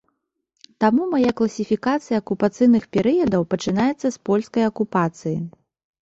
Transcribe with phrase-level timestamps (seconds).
[0.83, 5.35] Таму мая класіфікацыя акупацыйных перыядаў пачынаецца з польскай акупацыі.